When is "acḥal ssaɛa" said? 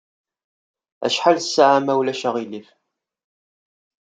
1.05-1.79